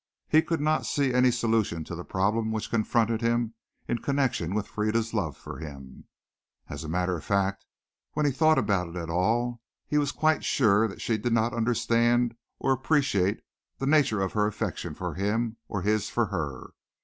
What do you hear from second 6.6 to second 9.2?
As a matter of fact, when he thought about it at